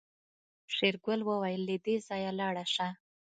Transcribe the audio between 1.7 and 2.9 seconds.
دې ځايه لاړه شه.